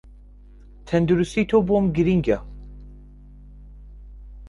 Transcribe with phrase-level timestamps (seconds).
[0.87, 2.37] تەندروستی تۆ بۆم گرینگە